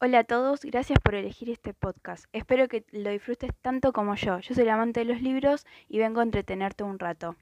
Hola 0.00 0.20
a 0.20 0.24
todos, 0.24 0.60
gracias 0.60 1.00
por 1.00 1.16
elegir 1.16 1.50
este 1.50 1.74
podcast. 1.74 2.26
Espero 2.32 2.68
que 2.68 2.84
lo 2.92 3.10
disfrutes 3.10 3.50
tanto 3.62 3.92
como 3.92 4.14
yo. 4.14 4.38
Yo 4.38 4.54
soy 4.54 4.62
el 4.62 4.70
amante 4.70 5.00
de 5.00 5.06
los 5.06 5.20
libros 5.20 5.66
y 5.88 5.98
vengo 5.98 6.20
a 6.20 6.22
entretenerte 6.22 6.84
un 6.84 7.00
rato. 7.00 7.34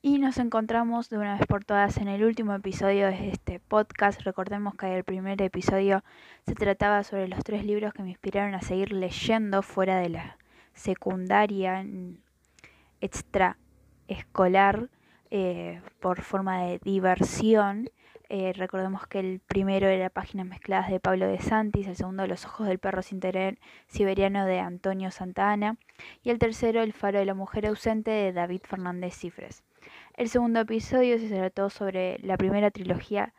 Y 0.00 0.18
nos 0.18 0.38
encontramos 0.38 1.10
de 1.10 1.18
una 1.18 1.36
vez 1.36 1.44
por 1.48 1.64
todas 1.64 1.96
en 1.96 2.06
el 2.06 2.22
último 2.22 2.54
episodio 2.54 3.08
de 3.08 3.30
este 3.30 3.58
podcast. 3.58 4.20
Recordemos 4.20 4.76
que 4.76 4.96
el 4.96 5.02
primer 5.02 5.42
episodio 5.42 6.04
se 6.46 6.54
trataba 6.54 7.02
sobre 7.02 7.26
los 7.26 7.42
tres 7.42 7.66
libros 7.66 7.92
que 7.92 8.04
me 8.04 8.10
inspiraron 8.10 8.54
a 8.54 8.62
seguir 8.62 8.92
leyendo 8.92 9.62
fuera 9.62 9.98
de 9.98 10.10
la 10.10 10.38
secundaria 10.72 11.84
extraescolar 13.00 14.88
eh, 15.34 15.80
por 15.98 16.20
forma 16.20 16.60
de 16.60 16.78
diversión. 16.80 17.88
Eh, 18.28 18.52
recordemos 18.54 19.06
que 19.06 19.18
el 19.18 19.40
primero 19.40 19.88
era 19.88 20.10
Páginas 20.10 20.46
Mezcladas 20.46 20.90
de 20.90 21.00
Pablo 21.00 21.26
de 21.26 21.40
Santis, 21.40 21.86
el 21.86 21.96
segundo 21.96 22.26
Los 22.26 22.44
Ojos 22.44 22.66
del 22.66 22.78
Perro 22.78 23.00
Siberiano 23.00 24.44
de 24.44 24.58
Antonio 24.58 25.10
Santana 25.10 25.78
y 26.22 26.28
el 26.28 26.38
tercero 26.38 26.82
El 26.82 26.92
Faro 26.92 27.18
de 27.18 27.24
la 27.24 27.32
Mujer 27.32 27.66
Ausente 27.66 28.10
de 28.10 28.34
David 28.34 28.60
Fernández 28.64 29.14
Cifres. 29.14 29.64
El 30.18 30.28
segundo 30.28 30.60
episodio 30.60 31.18
se 31.18 31.30
trató 31.30 31.70
sobre 31.70 32.18
la 32.18 32.36
primera 32.36 32.70
trilogía 32.70 33.32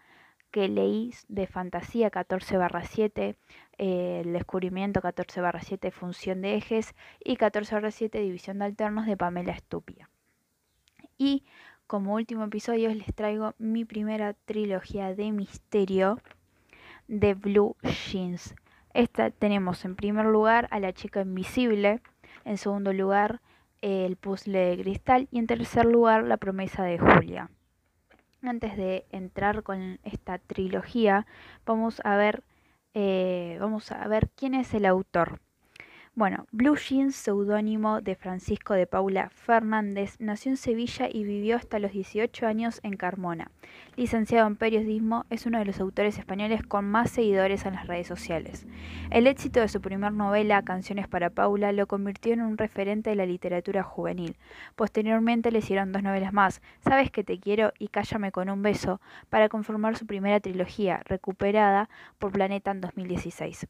que 0.50 0.70
leí 0.70 1.14
de 1.28 1.46
fantasía 1.46 2.10
14 2.10 2.58
7, 2.90 3.36
eh, 3.78 4.22
el 4.26 4.34
descubrimiento 4.34 5.00
14 5.00 5.42
7, 5.62 5.92
función 5.92 6.42
de 6.42 6.56
ejes 6.56 6.96
y 7.24 7.36
14 7.36 7.92
7, 7.92 8.20
división 8.20 8.58
de 8.58 8.66
alternos 8.66 9.06
de 9.06 9.16
Pamela 9.16 9.52
Estupia. 9.52 10.10
Y 11.18 11.44
como 11.88 12.14
último 12.14 12.46
episodio 12.46 12.94
les 12.94 13.14
traigo 13.14 13.54
mi 13.58 13.86
primera 13.86 14.34
trilogía 14.46 15.14
de 15.16 15.32
misterio 15.32 16.20
de 17.08 17.34
Blue 17.34 17.76
Jeans. 17.84 18.56
Esta 18.94 19.32
tenemos 19.32 19.86
en 19.86 19.96
primer 19.96 20.26
lugar 20.26 20.68
a 20.72 20.80
la 20.80 20.94
chica 20.94 21.22
invisible, 21.22 22.02
en 22.46 22.58
segundo 22.58 22.94
lugar 22.94 23.42
el 23.82 24.16
puzzle 24.16 24.60
de 24.60 24.82
cristal 24.82 25.28
y 25.30 25.40
en 25.40 25.48
tercer 25.48 25.86
lugar 25.86 26.24
la 26.24 26.38
promesa 26.38 26.84
de 26.84 26.98
Julia. 26.98 27.50
Antes 28.42 28.78
de 28.78 29.06
entrar 29.12 29.64
con 29.64 30.00
esta 30.04 30.38
trilogía, 30.38 31.26
vamos 31.66 32.02
a 32.04 32.16
ver, 32.16 32.44
eh, 32.94 33.58
vamos 33.60 33.92
a 33.92 34.08
ver 34.08 34.30
quién 34.36 34.54
es 34.54 34.74
el 34.74 34.86
autor. 34.86 35.40
Bueno, 36.16 36.46
Blue 36.52 36.76
Jeans, 36.76 37.16
seudónimo 37.16 38.00
de 38.00 38.14
Francisco 38.14 38.76
de 38.76 38.86
Paula 38.86 39.30
Fernández, 39.30 40.16
nació 40.20 40.52
en 40.52 40.58
Sevilla 40.58 41.10
y 41.12 41.24
vivió 41.24 41.56
hasta 41.56 41.80
los 41.80 41.92
18 41.92 42.46
años 42.46 42.80
en 42.84 42.98
Carmona. 42.98 43.50
Licenciado 43.96 44.46
en 44.46 44.56
periodismo, 44.56 45.26
es 45.32 45.48
uno 45.48 45.58
de 45.58 45.66
los 45.66 45.80
autores 45.80 46.20
españoles 46.20 46.62
con 46.62 46.86
más 46.86 47.10
seguidores 47.10 47.66
en 47.66 47.74
las 47.74 47.88
redes 47.88 48.06
sociales. 48.06 48.68
El 49.10 49.26
éxito 49.26 49.60
de 49.60 49.68
su 49.68 49.82
primer 49.82 50.14
novela, 50.14 50.62
Canciones 50.62 51.08
para 51.08 51.32
Paula, 51.32 51.72
lo 51.72 51.88
convirtió 51.88 52.34
en 52.34 52.42
un 52.42 52.60
referente 52.60 53.10
de 53.10 53.16
la 53.16 53.26
literatura 53.26 53.82
juvenil. 53.82 54.38
Posteriormente 54.76 55.50
le 55.50 55.60
hicieron 55.60 55.92
dos 55.92 56.04
novelas 56.04 56.32
más, 56.32 56.62
Sabes 56.82 57.10
que 57.10 57.24
te 57.24 57.40
quiero 57.40 57.74
y 57.80 57.88
Cállame 57.88 58.32
con 58.32 58.52
un 58.52 58.62
beso, 58.62 59.02
para 59.32 59.50
conformar 59.50 59.98
su 59.98 60.06
primera 60.06 60.40
trilogía, 60.40 61.02
recuperada 61.06 61.90
por 62.20 62.32
Planeta 62.34 62.70
en 62.70 62.82
2016. 62.82 63.66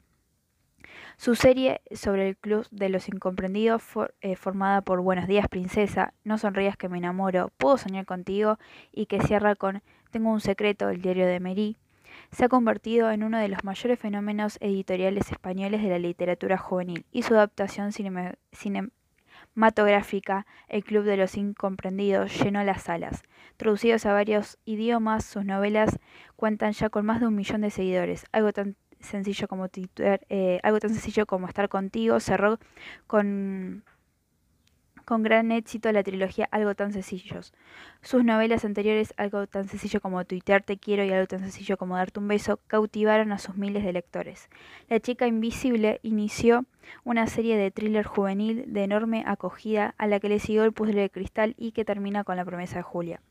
Su 1.18 1.36
serie 1.36 1.82
sobre 1.92 2.30
el 2.30 2.38
Club 2.38 2.68
de 2.72 2.90
los 2.90 3.08
Incomprendidos, 3.08 3.84
eh, 4.22 4.36
formada 4.36 4.82
por 4.82 5.02
Buenos 5.02 5.28
días, 5.28 5.48
princesa, 5.48 6.14
No 6.24 6.38
sonrías 6.38 6.78
que 6.78 6.90
me 6.90 6.98
enamoro, 6.98 7.52
Puedo 7.58 7.78
soñar 7.78 8.06
contigo 8.06 8.58
y 8.92 9.06
que 9.06 9.22
cierra 9.22 9.56
con 9.56 9.84
Tengo 10.12 10.32
un 10.32 10.42
secreto, 10.42 10.90
el 10.90 11.02
diario 11.02 11.28
de 11.28 11.40
Mary, 11.40 11.78
se 12.32 12.46
ha 12.46 12.50
convertido 12.50 13.12
en 13.12 13.24
uno 13.24 13.38
de 13.38 13.48
los 13.48 13.64
mayores 13.64 14.00
fenómenos 14.00 14.58
editoriales 14.60 15.32
españoles 15.32 15.82
de 15.82 15.90
la 15.90 16.00
literatura 16.00 16.58
juvenil 16.58 17.06
y 17.12 17.24
su 17.24 17.36
adaptación 17.36 17.92
cinematográfica, 17.92 20.46
El 20.68 20.84
Club 20.84 21.04
de 21.04 21.18
los 21.18 21.38
Incomprendidos, 21.38 22.40
llenó 22.40 22.64
las 22.64 22.84
salas. 22.84 23.24
Traducidos 23.58 24.06
a 24.06 24.14
varios 24.14 24.58
idiomas, 24.66 25.26
sus 25.26 25.46
novelas 25.46 26.00
cuentan 26.36 26.74
ya 26.74 26.90
con 26.90 27.06
más 27.06 27.20
de 27.20 27.28
un 27.28 27.36
millón 27.36 27.62
de 27.62 27.70
seguidores, 27.70 28.26
algo 28.32 28.52
tan 28.52 28.76
sencillo 29.04 29.48
como 29.48 29.70
Twitter, 29.70 30.26
eh, 30.30 30.60
algo 30.64 30.80
tan 30.80 30.92
sencillo 30.92 31.26
como 31.26 31.48
estar 31.48 31.70
contigo, 31.70 32.20
cerró 32.20 32.60
con, 33.08 33.84
con 35.06 35.24
gran 35.24 35.52
éxito 35.52 35.92
la 35.92 36.04
trilogía 36.04 36.48
Algo 36.52 36.76
tan 36.76 36.94
sencillos. 36.94 37.54
Sus 38.02 38.24
novelas 38.24 38.66
anteriores, 38.66 39.14
Algo 39.18 39.48
tan 39.48 39.68
sencillo 39.68 40.02
como 40.02 40.26
Twitter 40.26 40.64
te 40.64 40.78
quiero 40.78 41.04
y 41.04 41.12
Algo 41.12 41.28
tan 41.28 41.40
sencillo 41.40 41.78
como 41.78 41.96
darte 41.96 42.20
un 42.20 42.28
beso, 42.28 42.60
cautivaron 42.68 43.32
a 43.32 43.38
sus 43.38 43.56
miles 43.56 43.84
de 43.84 43.94
lectores. 43.94 44.50
La 44.90 45.00
chica 45.00 45.28
invisible 45.28 46.00
inició 46.04 46.66
una 47.04 47.28
serie 47.28 47.58
de 47.58 47.72
thriller 47.72 48.06
juvenil 48.06 48.66
de 48.68 48.84
enorme 48.84 49.24
acogida 49.26 49.96
a 49.98 50.08
la 50.08 50.20
que 50.20 50.30
le 50.30 50.40
siguió 50.40 50.64
el 50.64 50.74
puzzle 50.74 51.02
de 51.02 51.10
cristal 51.10 51.56
y 51.58 51.72
que 51.72 51.86
termina 51.86 52.24
con 52.24 52.38
la 52.38 52.46
promesa 52.46 52.78
de 52.78 52.84
Julia. 52.84 53.22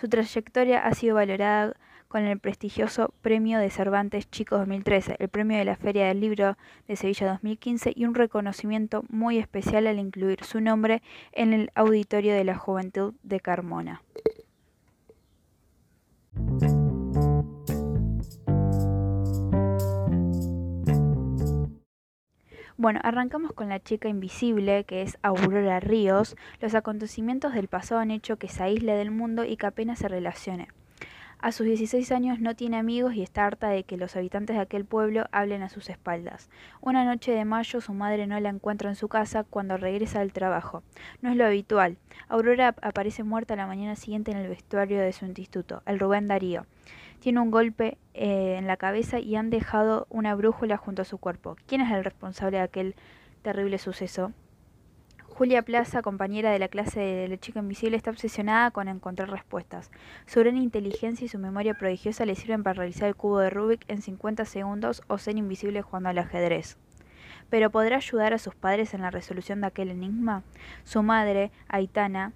Su 0.00 0.08
trayectoria 0.08 0.84
ha 0.84 0.94
sido 0.94 1.16
valorada 1.16 1.74
con 2.10 2.24
el 2.24 2.40
prestigioso 2.40 3.14
Premio 3.22 3.60
de 3.60 3.70
Cervantes 3.70 4.28
Chico 4.28 4.58
2013, 4.58 5.14
el 5.20 5.28
Premio 5.28 5.58
de 5.58 5.64
la 5.64 5.76
Feria 5.76 6.08
del 6.08 6.18
Libro 6.18 6.58
de 6.88 6.96
Sevilla 6.96 7.28
2015 7.28 7.92
y 7.94 8.04
un 8.04 8.16
reconocimiento 8.16 9.04
muy 9.08 9.38
especial 9.38 9.86
al 9.86 10.00
incluir 10.00 10.42
su 10.42 10.60
nombre 10.60 11.02
en 11.30 11.52
el 11.52 11.70
Auditorio 11.76 12.34
de 12.34 12.42
la 12.42 12.56
Juventud 12.56 13.14
de 13.22 13.38
Carmona. 13.38 14.02
Bueno, 22.76 22.98
arrancamos 23.04 23.52
con 23.52 23.68
la 23.68 23.78
chica 23.78 24.08
invisible, 24.08 24.82
que 24.82 25.02
es 25.02 25.16
Aurora 25.22 25.78
Ríos. 25.78 26.34
Los 26.60 26.74
acontecimientos 26.74 27.54
del 27.54 27.68
pasado 27.68 28.00
han 28.00 28.10
hecho 28.10 28.36
que 28.36 28.48
se 28.48 28.64
aísle 28.64 28.94
del 28.94 29.12
mundo 29.12 29.44
y 29.44 29.56
que 29.56 29.66
apenas 29.66 30.00
se 30.00 30.08
relacione. 30.08 30.66
A 31.42 31.52
sus 31.52 31.64
16 31.64 32.12
años 32.12 32.38
no 32.38 32.54
tiene 32.54 32.76
amigos 32.76 33.14
y 33.14 33.22
está 33.22 33.46
harta 33.46 33.68
de 33.68 33.84
que 33.84 33.96
los 33.96 34.14
habitantes 34.14 34.56
de 34.56 34.62
aquel 34.62 34.84
pueblo 34.84 35.24
hablen 35.32 35.62
a 35.62 35.70
sus 35.70 35.88
espaldas. 35.88 36.50
Una 36.82 37.02
noche 37.06 37.32
de 37.32 37.46
mayo 37.46 37.80
su 37.80 37.94
madre 37.94 38.26
no 38.26 38.38
la 38.40 38.50
encuentra 38.50 38.90
en 38.90 38.94
su 38.96 39.08
casa 39.08 39.44
cuando 39.44 39.78
regresa 39.78 40.18
del 40.18 40.34
trabajo. 40.34 40.82
No 41.22 41.30
es 41.30 41.36
lo 41.36 41.46
habitual. 41.46 41.96
Aurora 42.28 42.74
aparece 42.82 43.22
muerta 43.22 43.56
la 43.56 43.66
mañana 43.66 43.96
siguiente 43.96 44.32
en 44.32 44.36
el 44.36 44.50
vestuario 44.50 45.00
de 45.00 45.14
su 45.14 45.24
instituto, 45.24 45.82
el 45.86 45.98
Rubén 45.98 46.28
Darío. 46.28 46.66
Tiene 47.20 47.40
un 47.40 47.50
golpe 47.50 47.96
eh, 48.12 48.56
en 48.58 48.66
la 48.66 48.76
cabeza 48.76 49.18
y 49.18 49.36
han 49.36 49.48
dejado 49.48 50.06
una 50.10 50.34
brújula 50.34 50.76
junto 50.76 51.00
a 51.00 51.06
su 51.06 51.16
cuerpo. 51.16 51.56
¿Quién 51.66 51.80
es 51.80 51.90
el 51.90 52.04
responsable 52.04 52.58
de 52.58 52.64
aquel 52.64 52.94
terrible 53.42 53.78
suceso? 53.78 54.32
Julia 55.40 55.62
Plaza, 55.62 56.02
compañera 56.02 56.50
de 56.50 56.58
la 56.58 56.68
clase 56.68 57.00
de 57.00 57.26
La 57.26 57.38
chica 57.38 57.60
invisible, 57.60 57.96
está 57.96 58.10
obsesionada 58.10 58.72
con 58.72 58.88
encontrar 58.88 59.30
respuestas. 59.30 59.90
Su 60.26 60.40
gran 60.40 60.58
inteligencia 60.58 61.24
y 61.24 61.28
su 61.28 61.38
memoria 61.38 61.72
prodigiosa 61.72 62.26
le 62.26 62.34
sirven 62.34 62.62
para 62.62 62.74
realizar 62.74 63.08
el 63.08 63.16
cubo 63.16 63.38
de 63.38 63.48
Rubik 63.48 63.82
en 63.88 64.02
50 64.02 64.44
segundos 64.44 65.02
o 65.06 65.16
ser 65.16 65.38
invisible 65.38 65.80
jugando 65.80 66.10
al 66.10 66.18
ajedrez. 66.18 66.76
Pero 67.48 67.70
¿podrá 67.70 67.96
ayudar 67.96 68.34
a 68.34 68.38
sus 68.38 68.54
padres 68.54 68.92
en 68.92 69.00
la 69.00 69.10
resolución 69.10 69.62
de 69.62 69.68
aquel 69.68 69.88
enigma? 69.88 70.42
Su 70.84 71.02
madre, 71.02 71.52
Aitana, 71.68 72.34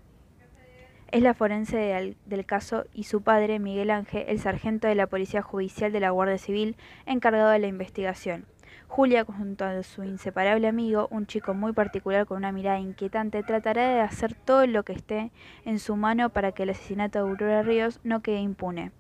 es 1.13 1.23
la 1.23 1.35
forense 1.35 1.77
del, 1.77 2.17
del, 2.25 2.47
caso 2.47 2.87
y 2.95 3.05
su 3.05 3.21
padre, 3.21 3.59
Miguel 3.59 3.91
Ángel, 3.91 4.25
el 4.29 4.41
sargento 4.41 4.89
de 4.89 4.95
la 4.95 5.09
Policía 5.09 5.43
Judicial 5.43 5.93
de 5.93 6.01
la 6.01 6.09
Guardia 6.09 6.39
Civil, 6.39 6.75
encargado 7.05 7.51
de 7.51 7.59
la 7.59 7.67
investigación. 7.67 8.47
Julia, 8.89 9.25
junto 9.25 9.65
a 9.65 9.83
su 9.83 10.05
inseparable 10.05 10.69
amigo, 10.69 11.09
un 11.11 11.27
chico 11.27 11.53
muy 11.53 11.73
particular 11.73 12.27
con 12.27 12.39
una 12.39 12.53
mirada 12.53 12.79
inquietante, 12.79 13.43
tratará 13.43 13.89
de 13.89 14.01
hacer 14.01 14.35
todo 14.35 14.67
lo 14.67 14.85
que 14.85 14.93
esté 14.93 15.33
en 15.65 15.79
su 15.79 15.97
mano 15.97 16.31
para 16.31 16.53
que 16.53 16.63
el 16.63 16.71
asesinato 16.71 17.19
de 17.19 17.31
Aurora 17.31 17.63
Ríos 17.63 18.01
no 18.05 18.23
quede 18.23 18.41
impune. 18.41 18.93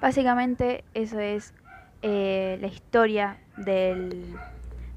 Básicamente 0.00 0.84
eso 0.94 1.18
es 1.18 1.52
eh, 2.02 2.56
la 2.60 2.68
historia 2.68 3.38
de 3.56 4.34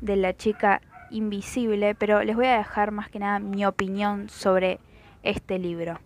la 0.02 0.34
chica 0.34 0.82
invisible, 1.10 1.96
pero 1.96 2.24
les 2.24 2.36
voy 2.36 2.46
a 2.46 2.58
dejar 2.58 2.92
más 2.92 3.10
que 3.10 3.20
nada 3.20 3.40
mi 3.40 3.66
opinión 3.66 4.30
sobre 4.30 4.80
este 5.24 5.60
libro. 5.60 6.00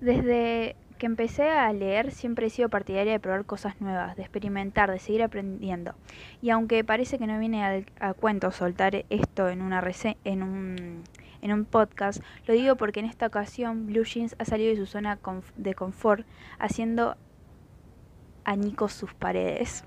Desde 0.00 0.76
que 1.00 1.06
empecé 1.06 1.48
a 1.48 1.72
leer 1.72 2.10
siempre 2.10 2.46
he 2.46 2.50
sido 2.50 2.68
partidaria 2.68 3.12
de 3.12 3.18
probar 3.18 3.46
cosas 3.46 3.80
nuevas, 3.80 4.16
de 4.16 4.22
experimentar, 4.22 4.90
de 4.90 4.98
seguir 4.98 5.22
aprendiendo. 5.22 5.94
Y 6.42 6.50
aunque 6.50 6.84
parece 6.84 7.18
que 7.18 7.26
no 7.26 7.38
viene 7.38 7.64
a, 7.98 8.12
cuento 8.12 8.52
soltar 8.52 9.06
esto 9.08 9.48
en, 9.48 9.62
una 9.62 9.82
en, 10.24 10.42
un, 10.42 11.02
en 11.40 11.52
un 11.52 11.64
podcast, 11.64 12.22
lo 12.46 12.52
digo 12.52 12.76
porque 12.76 13.00
en 13.00 13.06
esta 13.06 13.26
ocasión 13.26 13.86
Blue 13.86 14.04
Jeans 14.04 14.36
ha 14.38 14.44
salido 14.44 14.70
de 14.70 14.76
su 14.76 14.84
zona 14.84 15.18
de 15.56 15.74
confort 15.74 16.26
haciendo 16.58 17.16
añicos 18.44 18.92
sus 18.92 19.14
paredes. 19.14 19.84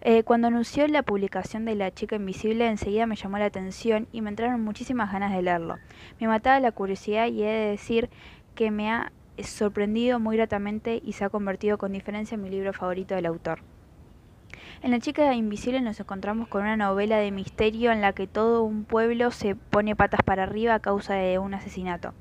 Eh, 0.00 0.24
cuando 0.24 0.48
anunció 0.48 0.88
la 0.88 1.04
publicación 1.04 1.64
de 1.64 1.76
La 1.76 1.94
chica 1.94 2.16
invisible, 2.16 2.66
enseguida 2.66 3.06
me 3.06 3.14
llamó 3.14 3.38
la 3.38 3.46
atención 3.46 4.08
y 4.10 4.20
me 4.20 4.30
entraron 4.30 4.64
muchísimas 4.64 5.12
ganas 5.12 5.32
de 5.32 5.42
leerlo. 5.42 5.78
Me 6.18 6.26
mataba 6.26 6.58
la 6.58 6.72
curiosidad 6.72 7.28
y 7.28 7.44
he 7.44 7.46
de 7.46 7.70
decir 7.70 8.10
que 8.56 8.72
me 8.72 8.90
ha 8.90 9.12
sorprendido 9.42 10.20
muy 10.20 10.36
gratamente 10.36 11.00
y 11.04 11.12
se 11.12 11.24
ha 11.24 11.30
convertido 11.30 11.78
con 11.78 11.92
diferencia 11.92 12.36
en 12.36 12.42
mi 12.42 12.50
libro 12.50 12.72
favorito 12.72 13.14
del 13.14 13.26
autor. 13.26 13.60
En 14.82 14.90
La 14.90 15.00
chica 15.00 15.34
invisible 15.34 15.80
nos 15.80 15.98
encontramos 15.98 16.48
con 16.48 16.62
una 16.62 16.76
novela 16.76 17.16
de 17.16 17.30
misterio 17.30 17.90
en 17.90 18.00
la 18.00 18.12
que 18.12 18.26
todo 18.26 18.62
un 18.62 18.84
pueblo 18.84 19.30
se 19.30 19.56
pone 19.56 19.96
patas 19.96 20.20
para 20.24 20.42
arriba 20.44 20.74
a 20.74 20.80
causa 20.80 21.14
de 21.14 21.38
un 21.38 21.54
asesinato. 21.54 22.14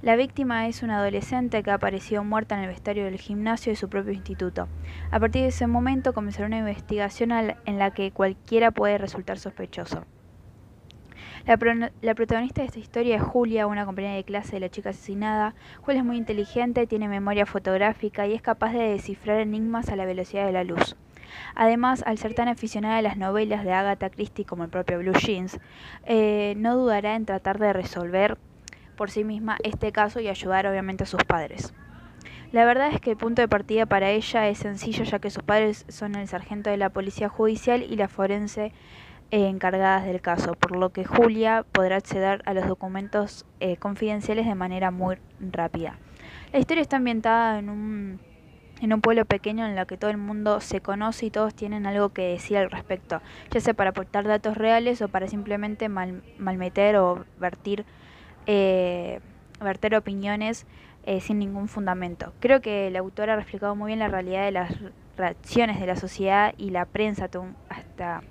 La 0.00 0.14
víctima 0.14 0.68
es 0.68 0.82
una 0.82 0.98
adolescente 0.98 1.62
que 1.62 1.70
ha 1.70 1.74
aparecido 1.74 2.22
muerta 2.22 2.54
en 2.54 2.62
el 2.62 2.68
vestuario 2.68 3.04
del 3.04 3.18
gimnasio 3.18 3.72
de 3.72 3.76
su 3.76 3.88
propio 3.88 4.12
instituto. 4.12 4.68
A 5.10 5.18
partir 5.18 5.42
de 5.42 5.48
ese 5.48 5.66
momento 5.66 6.14
comenzará 6.14 6.46
una 6.46 6.58
investigación 6.58 7.32
en 7.32 7.78
la 7.78 7.90
que 7.90 8.12
cualquiera 8.12 8.70
puede 8.70 8.96
resultar 8.98 9.38
sospechoso. 9.38 10.04
La, 11.48 11.56
protagonista 12.14 12.60
de 12.60 12.66
esta 12.66 12.78
historia 12.78 13.16
es 13.16 13.22
Julia, 13.22 13.66
una 13.66 13.86
compañera 13.86 14.16
de 14.16 14.22
clase 14.22 14.52
de 14.52 14.60
la 14.60 14.68
chica 14.68 14.90
asesinada. 14.90 15.54
Julia 15.80 16.00
es 16.00 16.04
muy 16.04 16.18
inteligente, 16.18 16.86
tiene 16.86 17.08
memoria 17.08 17.46
fotográfica 17.46 18.26
y 18.26 18.34
es 18.34 18.42
capaz 18.42 18.74
de 18.74 18.90
descifrar 18.90 19.40
enigmas 19.40 19.88
a 19.88 19.96
la 19.96 20.04
velocidad 20.04 20.44
de 20.44 20.52
la 20.52 20.62
luz. 20.62 20.94
Además, 21.54 22.02
al 22.04 22.18
ser 22.18 22.34
tan 22.34 22.48
aficionada 22.48 22.98
a 22.98 23.02
las 23.02 23.16
novelas 23.16 23.64
de 23.64 23.72
Agatha 23.72 24.10
Christie 24.10 24.44
como 24.44 24.64
el 24.64 24.68
propio 24.68 24.98
Blue 24.98 25.14
Jeans, 25.14 25.58
eh, 26.04 26.52
no 26.58 26.76
dudará 26.76 27.16
en 27.16 27.24
tratar 27.24 27.58
de 27.58 27.72
resolver 27.72 28.36
por 28.98 29.10
sí 29.10 29.24
misma 29.24 29.56
este 29.64 29.90
caso 29.90 30.20
y 30.20 30.28
ayudar 30.28 30.66
obviamente 30.66 31.04
a 31.04 31.06
sus 31.06 31.24
padres. 31.24 31.72
La 32.52 32.66
verdad 32.66 32.90
es 32.92 33.00
que 33.00 33.12
el 33.12 33.16
punto 33.16 33.40
de 33.40 33.48
partida 33.48 33.86
para 33.86 34.10
ella 34.10 34.48
es 34.48 34.58
sencillo 34.58 35.04
ya 35.04 35.18
que 35.18 35.30
sus 35.30 35.42
padres 35.42 35.86
son 35.88 36.14
el 36.14 36.28
sargento 36.28 36.68
de 36.68 36.76
la 36.76 36.90
policía 36.90 37.30
judicial 37.30 37.82
y 37.82 37.96
la 37.96 38.08
forense 38.08 38.72
encargadas 39.30 40.06
del 40.06 40.20
caso, 40.20 40.54
por 40.54 40.76
lo 40.76 40.90
que 40.90 41.04
Julia 41.04 41.64
podrá 41.72 41.96
acceder 41.96 42.42
a 42.46 42.54
los 42.54 42.66
documentos 42.66 43.44
eh, 43.60 43.76
confidenciales 43.76 44.46
de 44.46 44.54
manera 44.54 44.90
muy 44.90 45.16
rápida. 45.40 45.98
La 46.52 46.58
historia 46.58 46.82
está 46.82 46.96
ambientada 46.96 47.58
en 47.58 47.68
un, 47.68 48.20
en 48.80 48.92
un 48.92 49.00
pueblo 49.00 49.24
pequeño 49.24 49.66
en 49.66 49.76
el 49.76 49.86
que 49.86 49.96
todo 49.96 50.10
el 50.10 50.16
mundo 50.16 50.60
se 50.60 50.80
conoce 50.80 51.26
y 51.26 51.30
todos 51.30 51.54
tienen 51.54 51.86
algo 51.86 52.10
que 52.10 52.22
decir 52.22 52.56
al 52.56 52.70
respecto, 52.70 53.20
ya 53.50 53.60
sea 53.60 53.74
para 53.74 53.90
aportar 53.90 54.26
datos 54.26 54.56
reales 54.56 55.02
o 55.02 55.08
para 55.08 55.28
simplemente 55.28 55.88
malmeter 55.88 56.96
o 56.96 57.24
vertir 57.38 57.84
eh, 58.46 59.20
verter 59.60 59.94
opiniones 59.94 60.66
eh, 61.04 61.20
sin 61.20 61.38
ningún 61.38 61.68
fundamento. 61.68 62.32
Creo 62.40 62.60
que 62.60 62.88
el 62.88 62.96
autor 62.96 63.30
ha 63.30 63.36
reflejado 63.36 63.74
muy 63.74 63.88
bien 63.88 63.98
la 63.98 64.08
realidad 64.08 64.44
de 64.44 64.52
las 64.52 64.74
reacciones 65.16 65.80
de 65.80 65.86
la 65.86 65.96
sociedad 65.96 66.54
y 66.56 66.70
la 66.70 66.84
prensa 66.86 67.28
hasta 67.68 68.22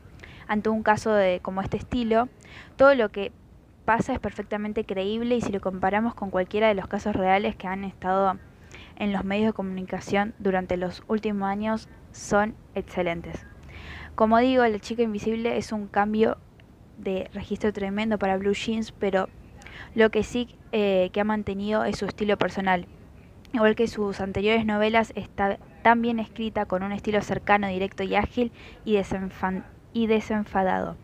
ante 0.48 0.70
un 0.70 0.84
caso 0.84 1.14
de 1.14 1.40
como 1.42 1.62
este 1.62 1.78
estilo. 1.78 2.30
Todo 2.76 2.96
lo 2.96 3.10
que 3.10 3.32
pasa 3.86 4.14
es 4.14 4.20
perfectamente 4.20 4.86
creíble 4.86 5.36
y 5.36 5.42
si 5.42 5.52
lo 5.52 5.62
comparamos 5.62 6.14
con 6.14 6.30
cualquiera 6.30 6.68
de 6.68 6.74
los 6.76 6.88
casos 6.88 7.16
reales 7.16 7.56
que 7.56 7.68
han 7.68 7.84
estado 7.84 8.38
en 8.98 9.14
los 9.14 9.24
medios 9.24 9.48
de 9.48 9.54
comunicación 9.54 10.34
durante 10.40 10.78
los 10.78 11.04
últimos 11.08 11.48
años 11.48 11.88
son 12.12 12.56
excelentes. 12.76 13.46
Como 14.16 14.40
digo, 14.40 14.66
La 14.66 14.80
chica 14.80 15.04
invisible 15.04 15.58
es 15.58 15.72
un 15.72 15.88
cambio 15.88 16.38
de 16.98 17.30
registro 17.34 17.72
tremendo 17.72 18.18
para 18.18 18.38
Blue 18.38 18.54
Jeans, 18.54 18.92
pero 18.92 19.30
lo 19.94 20.10
que 20.10 20.24
sí 20.24 20.56
eh, 20.72 21.10
que 21.14 21.22
ha 21.22 21.24
mantenido 21.24 21.84
es 21.84 21.98
su 21.98 22.06
estilo 22.06 22.38
personal. 22.38 22.88
Igual 23.54 23.76
que 23.76 23.88
sus 23.88 24.20
anteriores 24.20 24.66
novelas, 24.66 25.14
está 25.16 25.60
tan 25.84 26.02
bien 26.02 26.20
escrita 26.20 26.66
con 26.66 26.84
un 26.84 26.92
estilo 26.92 27.22
cercano, 27.22 27.68
directo 27.68 28.04
y 28.04 28.16
ágil 28.16 28.52
y, 28.84 28.98
desenfadado. 30.06 30.96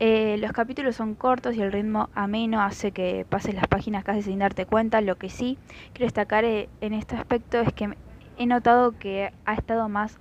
Eh, 0.00 0.36
los 0.38 0.52
capítulos 0.52 0.96
son 0.96 1.14
cortos 1.14 1.54
y 1.54 1.62
el 1.62 1.72
ritmo 1.72 2.10
ameno 2.14 2.60
hace 2.60 2.90
que 2.90 3.24
pases 3.28 3.54
las 3.54 3.68
páginas 3.68 4.04
casi 4.04 4.22
sin 4.22 4.40
darte 4.40 4.66
cuenta. 4.66 5.00
Lo 5.00 5.16
que 5.16 5.30
sí 5.30 5.58
quiero 5.92 6.06
destacar 6.06 6.44
eh, 6.44 6.68
en 6.80 6.94
este 6.94 7.16
aspecto 7.16 7.60
es 7.60 7.72
que 7.72 7.96
he 8.36 8.46
notado 8.46 8.98
que 8.98 9.32
ha 9.44 9.54
estado 9.54 9.88
más 9.88 10.18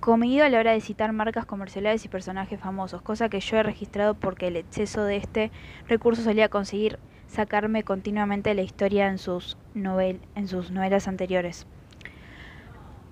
comido 0.00 0.44
a 0.44 0.48
la 0.48 0.58
hora 0.58 0.72
de 0.72 0.80
citar 0.80 1.12
marcas 1.12 1.46
comerciales 1.46 2.04
y 2.04 2.08
personajes 2.08 2.60
famosos, 2.60 3.02
cosa 3.02 3.28
que 3.28 3.40
yo 3.40 3.56
he 3.56 3.62
registrado 3.62 4.14
porque 4.14 4.48
el 4.48 4.56
exceso 4.56 5.04
de 5.04 5.16
este 5.16 5.52
recurso 5.88 6.22
solía 6.22 6.48
conseguir 6.48 6.98
sacarme 7.28 7.82
continuamente 7.82 8.52
la 8.54 8.62
historia 8.62 9.08
en 9.08 9.18
sus, 9.18 9.56
en 9.74 10.48
sus 10.48 10.70
novelas 10.70 11.08
anteriores. 11.08 11.66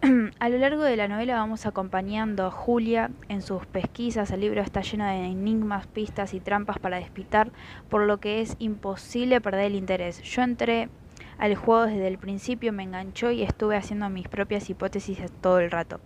a 0.38 0.48
lo 0.48 0.56
largo 0.56 0.82
de 0.82 0.96
la 0.96 1.08
novela 1.08 1.34
vamos 1.34 1.66
acompañando 1.66 2.46
a 2.46 2.50
Julia 2.50 3.10
en 3.28 3.42
sus 3.42 3.66
pesquisas. 3.66 4.30
El 4.30 4.40
libro 4.40 4.62
está 4.62 4.80
lleno 4.80 5.04
de 5.04 5.26
enigmas, 5.26 5.86
pistas 5.86 6.32
y 6.32 6.40
trampas 6.40 6.78
para 6.78 6.96
despitar, 6.96 7.50
por 7.90 8.06
lo 8.06 8.18
que 8.18 8.40
es 8.40 8.56
imposible 8.58 9.42
perder 9.42 9.66
el 9.66 9.74
interés. 9.74 10.22
Yo 10.22 10.42
entré 10.42 10.88
al 11.36 11.54
juego 11.54 11.84
desde 11.84 12.08
el 12.08 12.16
principio, 12.16 12.72
me 12.72 12.82
enganchó 12.82 13.30
y 13.30 13.42
estuve 13.42 13.76
haciendo 13.76 14.08
mis 14.08 14.26
propias 14.26 14.70
hipótesis 14.70 15.18
todo 15.42 15.60
el 15.60 15.70
rato. 15.70 16.00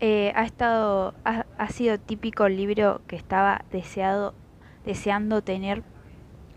Eh, 0.00 0.32
ha 0.34 0.44
estado 0.44 1.14
ha, 1.24 1.68
sido 1.68 1.98
típico 1.98 2.44
el 2.44 2.58
libro 2.58 3.00
que 3.06 3.16
estaba 3.16 3.64
deseado 3.70 4.34
deseando 4.84 5.40
tener 5.40 5.82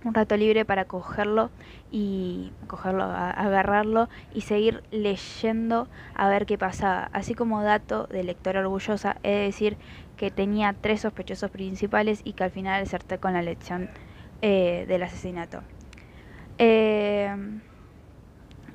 un 0.04 0.14
rato 0.14 0.38
libre 0.38 0.66
para 0.66 0.86
cogerlo 0.86 1.50
y 1.92 2.52
cogerlo 2.68 3.04
agarrarlo 3.04 4.10
y 4.34 4.42
seguir 4.42 4.84
leyendo 4.92 5.88
a 6.14 6.30
ver 6.30 6.46
qué 6.46 6.58
pasaba 6.58 7.10
así 7.14 7.34
como 7.34 7.64
dato 7.64 8.08
de 8.08 8.24
lectora 8.24 8.60
orgullosa 8.60 9.18
he 9.24 9.32
de 9.32 9.44
decir 9.44 9.78
que 10.16 10.32
tenía 10.32 10.74
tres 10.74 11.02
sospechosos 11.02 11.52
principales 11.52 12.22
y 12.24 12.34
que 12.34 12.44
al 12.44 12.52
final 12.52 12.84
acerté 12.84 13.18
con 13.18 13.34
la 13.34 13.42
lección 13.42 13.90
eh, 14.42 14.86
del 14.88 15.04
asesinato 15.04 15.64
eh, 16.60 17.36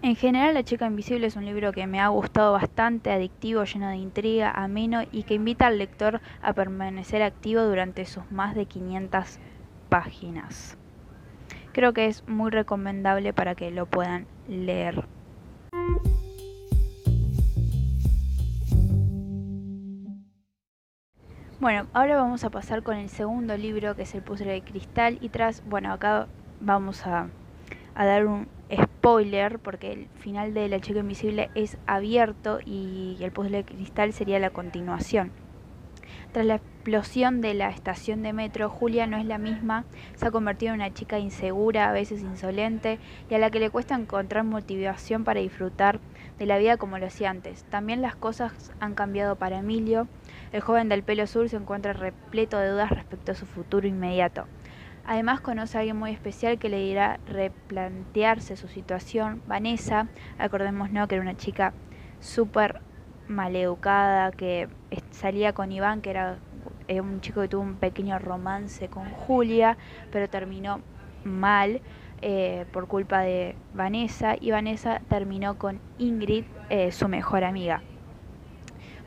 en 0.02 0.16
general, 0.16 0.54
La 0.54 0.64
chica 0.64 0.86
invisible 0.86 1.28
es 1.28 1.36
un 1.36 1.44
libro 1.44 1.70
que 1.70 1.86
me 1.86 2.00
ha 2.00 2.08
gustado 2.08 2.52
bastante, 2.52 3.12
adictivo, 3.12 3.62
lleno 3.62 3.88
de 3.88 3.98
intriga, 3.98 4.50
ameno 4.50 5.02
y 5.12 5.22
que 5.22 5.34
invita 5.34 5.68
al 5.68 5.78
lector 5.78 6.20
a 6.42 6.52
permanecer 6.54 7.22
activo 7.22 7.62
durante 7.62 8.04
sus 8.04 8.28
más 8.32 8.56
de 8.56 8.66
500 8.66 9.38
páginas. 9.88 10.76
Creo 11.72 11.94
que 11.94 12.06
es 12.06 12.26
muy 12.28 12.50
recomendable 12.50 13.32
para 13.32 13.54
que 13.54 13.70
lo 13.70 13.86
puedan 13.86 14.26
leer. 14.46 15.04
Bueno, 21.60 21.86
ahora 21.92 22.16
vamos 22.16 22.42
a 22.42 22.50
pasar 22.50 22.82
con 22.82 22.96
el 22.96 23.08
segundo 23.08 23.56
libro 23.56 23.94
que 23.94 24.02
es 24.02 24.14
El 24.14 24.22
puzzle 24.22 24.52
de 24.52 24.62
cristal 24.62 25.19
y 25.20 25.28
tras, 25.28 25.62
bueno, 25.64 25.92
acá 25.92 26.26
vamos 26.60 27.06
a, 27.06 27.28
a 27.94 28.04
dar 28.04 28.26
un 28.26 28.48
spoiler, 28.70 29.61
porque 29.61 29.92
el 29.92 30.08
final 30.18 30.54
de 30.54 30.68
La 30.68 30.80
chica 30.80 30.99
invisible 30.99 31.50
es 31.54 31.78
abierto 31.87 32.58
y 32.66 33.16
el 33.20 33.30
puzzle 33.30 33.58
de 33.58 33.64
cristal 33.64 34.12
sería 34.12 34.40
la 34.40 34.50
continuación. 34.50 35.30
Tras 36.32 36.47
la 36.47 36.61
explosión 36.82 37.40
de 37.40 37.54
la 37.54 37.68
estación 37.68 38.24
de 38.24 38.32
metro, 38.32 38.68
Julia 38.68 39.06
no 39.06 39.16
es 39.16 39.24
la 39.24 39.38
misma, 39.38 39.84
se 40.16 40.26
ha 40.26 40.32
convertido 40.32 40.74
en 40.74 40.80
una 40.80 40.92
chica 40.92 41.20
insegura, 41.20 41.88
a 41.88 41.92
veces 41.92 42.22
insolente, 42.22 42.98
y 43.30 43.34
a 43.34 43.38
la 43.38 43.52
que 43.52 43.60
le 43.60 43.70
cuesta 43.70 43.94
encontrar 43.94 44.42
motivación 44.42 45.22
para 45.22 45.38
disfrutar 45.38 46.00
de 46.40 46.46
la 46.46 46.58
vida 46.58 46.78
como 46.78 46.98
lo 46.98 47.06
hacía 47.06 47.30
antes. 47.30 47.62
También 47.70 48.02
las 48.02 48.16
cosas 48.16 48.72
han 48.80 48.96
cambiado 48.96 49.36
para 49.36 49.58
Emilio. 49.58 50.08
El 50.50 50.60
joven 50.60 50.88
del 50.88 51.04
pelo 51.04 51.22
azul 51.22 51.48
se 51.48 51.56
encuentra 51.56 51.92
repleto 51.92 52.58
de 52.58 52.70
dudas 52.70 52.90
respecto 52.90 53.30
a 53.30 53.36
su 53.36 53.46
futuro 53.46 53.86
inmediato. 53.86 54.48
Además 55.06 55.40
conoce 55.40 55.76
a 55.76 55.80
alguien 55.82 55.96
muy 55.96 56.10
especial 56.10 56.58
que 56.58 56.68
le 56.68 56.80
dirá 56.80 57.20
replantearse 57.28 58.56
su 58.56 58.66
situación. 58.66 59.40
Vanessa, 59.46 60.08
acordémonos 60.36 61.06
que 61.06 61.14
era 61.14 61.22
una 61.22 61.36
chica 61.36 61.74
súper 62.18 62.80
maleducada, 63.28 64.32
que 64.32 64.68
salía 65.10 65.52
con 65.52 65.70
Iván, 65.70 66.00
que 66.02 66.10
era 66.10 66.38
eh, 66.88 67.00
un 67.00 67.20
chico 67.20 67.40
que 67.40 67.48
tuvo 67.48 67.62
un 67.62 67.76
pequeño 67.76 68.18
romance 68.18 68.88
con 68.88 69.10
Julia, 69.10 69.76
pero 70.10 70.28
terminó 70.28 70.80
mal 71.24 71.80
eh, 72.20 72.66
por 72.72 72.86
culpa 72.88 73.20
de 73.20 73.56
Vanessa 73.74 74.36
y 74.40 74.50
Vanessa 74.50 75.00
terminó 75.08 75.58
con 75.58 75.80
Ingrid, 75.98 76.44
eh, 76.70 76.92
su 76.92 77.08
mejor 77.08 77.44
amiga. 77.44 77.82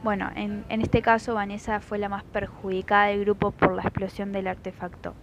Bueno, 0.03 0.29
en 0.35 0.63
este 0.69 1.01
caso 1.01 1.33
Vanessa 1.33 1.79
fue 1.79 1.97
la 1.97 2.09
más 2.09 2.23
perjudicada 2.23 3.07
del 3.07 3.21
grupo 3.21 3.49
por 3.49 3.73
la 3.73 3.81
explosión 3.81 4.31
del 4.31 4.47
artefacto. 4.47 5.15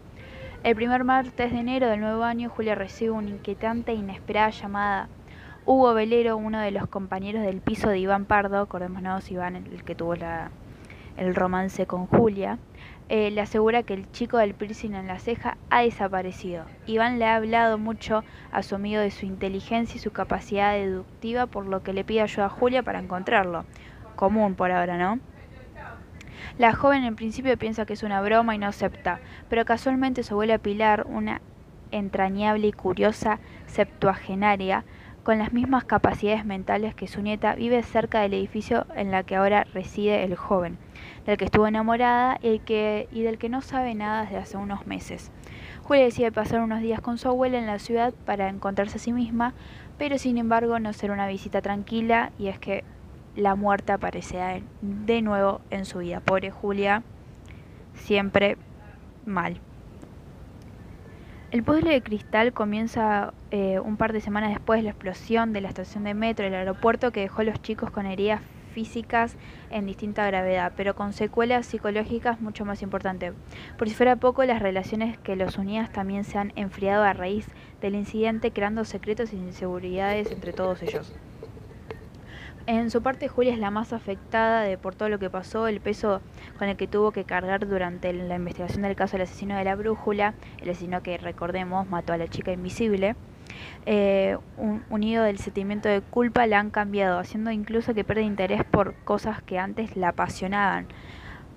El 0.65 0.77
primer 0.77 1.03
martes 1.03 1.51
de 1.51 1.59
enero 1.59 1.89
del 1.89 1.99
nuevo 1.99 2.23
año, 2.23 2.49
Julia 2.49 2.77
recibe 2.77 3.11
una 3.11 3.31
inquietante 3.31 3.91
e 3.91 3.97
inesperada 3.97 4.51
llamada. 4.51 5.09
Hugo 5.67 5.93
Velero, 5.93 6.37
uno 6.37 6.61
de 6.61 6.71
los 6.71 6.87
compañeros 6.87 7.43
del 7.43 7.61
piso 7.61 7.89
de 7.89 7.99
Iván 7.99 8.27
Pardo, 8.27 8.61
acordémonos 8.61 9.29
Iván, 9.33 9.57
el 9.57 9.83
que 9.83 9.97
tuvo 9.97 10.15
el 11.17 11.35
romance 11.35 11.87
con 11.87 12.07
Julia, 12.07 12.59
eh, 13.09 13.31
le 13.31 13.41
asegura 13.41 13.83
que 13.83 13.95
el 13.95 14.11
chico 14.13 14.39
del 14.39 14.55
piercing 14.55 14.95
en 14.95 15.07
la 15.07 15.19
ceja 15.19 15.59
ha 15.71 15.83
desaparecido. 15.83 16.65
Iván 16.87 17.19
le 17.19 17.27
ha 17.27 17.37
hablado 17.37 17.77
mucho 17.77 18.25
a 18.51 18.63
su 18.63 18.75
amigo 18.75 19.01
de 19.01 19.11
su 19.11 19.27
inteligencia 19.27 19.97
y 19.97 20.01
su 20.01 20.13
capacidad 20.13 20.73
deductiva, 20.73 21.47
por 21.47 21.67
lo 21.67 21.83
que 21.83 21.93
le 21.93 22.05
pide 22.05 22.23
ayuda 22.23 22.47
a 22.47 22.51
Julia 22.51 22.83
para 22.83 23.01
encontrarlo. 23.01 23.65
Común 24.17 24.55
por 24.55 24.71
ahora, 24.71 24.97
¿no? 24.97 25.21
La 26.59 26.73
joven 26.73 27.05
en 27.05 27.17
principio 27.17 27.57
piensa 27.59 27.87
que 27.87 27.93
es 27.93 28.03
una 28.03 28.21
broma 28.21 28.55
y 28.55 28.59
no 28.59 28.67
acepta, 28.67 29.21
pero 29.49 29.65
casualmente 29.65 30.23
su 30.23 30.35
abuela 30.35 30.59
Pilar, 30.59 31.07
una 31.09 31.41
entrañable 31.91 32.69
y 32.69 32.73
curiosa 32.73 33.39
septuagenaria, 33.67 34.85
con 35.23 35.39
las 35.39 35.53
mismas 35.53 35.85
capacidades 35.85 36.45
mentales 36.45 36.95
que 36.95 37.07
su 37.07 37.23
nieta, 37.23 37.55
vive 37.55 37.83
cerca 37.83 38.21
del 38.21 38.35
edificio 38.35 38.87
en 38.97 39.11
la 39.11 39.23
que 39.23 39.37
ahora 39.37 39.65
reside 39.73 40.25
el 40.25 40.35
joven, 40.35 40.79
del 41.27 41.37
que 41.37 41.45
estuvo 41.45 41.67
enamorada 41.67 42.39
y, 42.43 42.59
que, 42.59 43.09
y 43.13 43.23
del 43.23 43.39
que 43.39 43.49
no 43.49 43.61
sabe 43.61 43.95
nada 43.95 44.23
desde 44.23 44.39
hace 44.39 44.57
unos 44.57 44.87
meses. 44.87 45.31
Julia 45.83 46.05
decide 46.05 46.33
pasar 46.33 46.61
unos 46.61 46.81
días 46.81 47.01
con 47.01 47.19
su 47.19 47.29
abuela 47.29 47.59
en 47.59 47.67
la 47.67 47.79
ciudad 47.79 48.13
para 48.27 48.49
encontrarse 48.49 48.97
a 48.97 49.01
sí 49.01 49.13
misma, 49.13 49.55
pero 49.97 50.19
sin 50.19 50.39
embargo 50.39 50.79
no 50.81 50.93
será 50.93 51.13
una 51.13 51.29
visita 51.29 51.63
tranquila 51.63 52.33
y 52.39 52.49
es 52.49 52.59
que 52.59 52.83
la 53.37 53.55
muerte 53.55 53.93
aparecerá 53.93 54.61
de 54.81 55.23
nuevo 55.23 55.61
en 55.71 55.85
su 55.85 55.99
vida. 55.99 56.21
Pobre 56.21 56.51
Julia, 56.51 57.03
siempre 57.95 58.57
mal. 59.25 59.61
El 61.53 61.63
puzzle 61.65 61.91
de 61.91 62.03
cristal 62.03 62.55
comienza 62.55 63.35
eh, 63.51 63.79
un 63.79 63.99
par 63.99 64.15
de 64.15 64.23
semanas 64.23 64.55
después 64.55 64.79
de 64.79 64.85
la 64.85 64.91
explosión 64.93 65.53
de 65.53 65.61
la 65.61 65.69
estación 65.69 66.03
de 66.03 66.15
metro 66.15 66.47
del 66.47 66.55
aeropuerto 66.55 67.13
que 67.13 67.21
dejó 67.21 67.43
a 67.43 67.45
los 67.45 67.61
chicos 67.61 67.91
con 67.91 68.07
heridas 68.07 68.41
físicas 68.73 69.37
en 69.69 69.85
distinta 69.85 70.27
gravedad, 70.27 70.73
pero 70.79 70.97
con 70.97 71.13
secuelas 71.13 71.67
psicológicas 71.67 72.41
mucho 72.41 72.65
más 72.65 72.81
importantes. 72.81 73.35
Por 73.77 73.87
si 73.91 73.95
fuera 73.95 74.17
poco, 74.17 74.45
las 74.45 74.63
relaciones 74.63 75.19
que 75.19 75.37
los 75.37 75.59
unían 75.59 75.93
también 75.93 76.25
se 76.25 76.39
han 76.39 76.55
enfriado 76.57 77.05
a 77.05 77.13
raíz 77.13 77.47
del 77.83 77.97
incidente, 77.97 78.51
creando 78.53 78.87
secretos 78.87 79.35
e 79.35 79.37
inseguridades 79.37 80.33
entre 80.33 80.55
todos 80.55 80.83
ellos. 80.83 81.13
En 82.67 82.91
su 82.91 83.03
parte, 83.03 83.27
Julia 83.27 83.53
es 83.53 83.59
la 83.59 83.73
más 83.73 83.93
afectada 83.93 84.61
de 84.63 84.79
por 84.79 84.95
todo 84.95 85.09
lo 85.09 85.19
que 85.19 85.29
pasó, 85.29 85.67
el 85.67 85.81
peso 85.81 86.21
con 86.59 86.69
el 86.69 86.77
que 86.77 86.87
tuvo 86.87 87.11
que 87.11 87.25
cargar 87.25 87.67
durante 87.67 88.13
la 88.13 88.37
investigación 88.37 88.83
del 88.83 88.95
caso 88.95 89.13
del 89.13 89.23
asesino 89.23 89.57
de 89.57 89.65
la 89.65 89.75
brújula, 89.75 90.35
el 90.61 90.71
asesino 90.71 91.03
que 91.03 91.19
recordemos 91.19 91.89
mató 91.89 92.13
a 92.13 92.17
la 92.17 92.29
chica 92.29 92.53
invisible. 92.53 93.17
Eh, 93.85 94.39
unido 94.91 95.25
del 95.25 95.39
sentimiento 95.39 95.89
de 95.89 96.03
culpa 96.03 96.47
la 96.47 96.61
han 96.61 96.71
cambiado, 96.71 97.19
haciendo 97.19 97.51
incluso 97.51 97.95
que 97.95 98.05
pierda 98.05 98.23
interés 98.23 98.65
por 98.65 98.95
cosas 99.05 99.43
que 99.43 99.59
antes 99.59 99.97
la 99.97 100.11
apasionaban. 100.11 100.87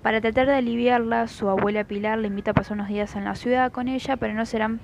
Para 0.02 0.22
tratar 0.22 0.48
de 0.48 0.54
aliviarla, 0.56 1.28
su 1.28 1.50
abuela 1.50 1.84
Pilar 1.84 2.18
le 2.18 2.28
invita 2.28 2.52
a 2.52 2.54
pasar 2.56 2.74
unos 2.74 2.88
días 2.88 3.16
en 3.16 3.26
la 3.26 3.36
ciudad 3.36 3.72
con 3.72 3.88
ella, 3.88 4.18
pero 4.18 4.34
no 4.34 4.46
serán 4.46 4.80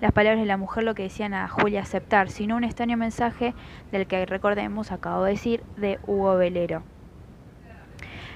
las 0.00 0.12
palabras 0.12 0.40
de 0.40 0.46
la 0.46 0.56
mujer 0.56 0.84
lo 0.84 0.94
que 0.94 1.04
decían 1.04 1.34
a 1.34 1.48
Julia 1.48 1.82
aceptar, 1.82 2.30
sino 2.30 2.56
un 2.56 2.64
extraño 2.64 2.96
mensaje 2.96 3.54
del 3.92 4.06
que 4.06 4.24
recordemos, 4.26 4.92
acabo 4.92 5.24
de 5.24 5.32
decir, 5.32 5.62
de 5.76 5.98
Hugo 6.06 6.36
Velero. 6.36 6.82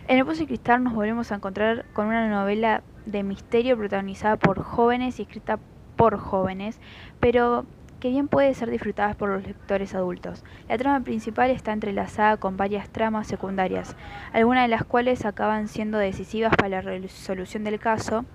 En 0.06 0.18
el 0.18 0.26
Pozo 0.26 0.40
de 0.40 0.46
Cristal 0.46 0.84
nos 0.84 0.92
volvemos 0.92 1.32
a 1.32 1.36
encontrar 1.36 1.86
con 1.94 2.06
una 2.06 2.28
novela 2.28 2.82
de 3.06 3.22
misterio 3.22 3.76
protagonizada 3.78 4.36
por 4.36 4.62
jóvenes 4.62 5.18
y 5.18 5.22
escrita 5.22 5.58
por 5.96 6.18
jóvenes, 6.18 6.78
pero 7.20 7.64
que 8.00 8.10
bien 8.10 8.28
puede 8.28 8.52
ser 8.52 8.70
disfrutada 8.70 9.14
por 9.14 9.30
los 9.30 9.46
lectores 9.46 9.94
adultos. 9.94 10.44
La 10.68 10.76
trama 10.76 11.00
principal 11.00 11.50
está 11.50 11.72
entrelazada 11.72 12.36
con 12.36 12.58
varias 12.58 12.90
tramas 12.90 13.26
secundarias, 13.26 13.96
algunas 14.34 14.64
de 14.64 14.68
las 14.68 14.84
cuales 14.84 15.24
acaban 15.24 15.68
siendo 15.68 15.96
decisivas 15.96 16.54
para 16.54 16.68
la 16.68 16.80
resolución 16.82 17.64
del 17.64 17.78
caso, 17.78 18.26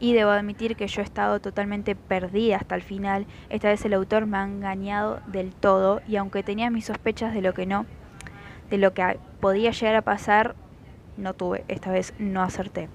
y 0.00 0.12
debo 0.12 0.30
admitir 0.30 0.76
que 0.76 0.88
yo 0.88 1.00
he 1.00 1.04
estado 1.04 1.40
totalmente 1.40 1.94
perdida 1.94 2.56
hasta 2.56 2.74
el 2.74 2.82
final. 2.82 3.26
Esta 3.50 3.68
vez 3.68 3.84
el 3.84 3.94
autor 3.94 4.26
me 4.26 4.38
ha 4.38 4.44
engañado 4.44 5.20
del 5.26 5.54
todo 5.54 6.00
y 6.08 6.16
aunque 6.16 6.42
tenía 6.42 6.70
mis 6.70 6.86
sospechas 6.86 7.34
de 7.34 7.42
lo 7.42 7.54
que 7.54 7.66
no, 7.66 7.86
de 8.70 8.78
lo 8.78 8.94
que 8.94 9.18
podía 9.40 9.70
llegar 9.70 9.96
a 9.96 10.02
pasar, 10.02 10.54
no 11.16 11.34
tuve, 11.34 11.64
esta 11.68 11.90
vez 11.90 12.14
no 12.18 12.42
acerté. 12.42 12.88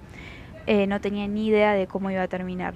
Eh, 0.66 0.86
no 0.86 1.00
tenía 1.00 1.26
ni 1.26 1.46
idea 1.46 1.72
de 1.72 1.86
cómo 1.86 2.10
iba 2.10 2.22
a 2.22 2.28
terminar. 2.28 2.74